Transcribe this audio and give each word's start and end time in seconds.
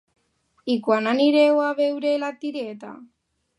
I 0.75 0.77
quan 0.87 1.09
anireu 1.11 1.61
a 1.67 1.69
veure 1.81 2.17
la 2.25 2.33
tieta? 2.45 2.95